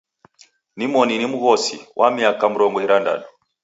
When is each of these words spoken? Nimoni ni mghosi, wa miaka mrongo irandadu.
Nimoni 0.77 1.17
ni 1.17 1.27
mghosi, 1.31 1.77
wa 1.99 2.07
miaka 2.15 2.45
mrongo 2.49 2.77
irandadu. 2.85 3.25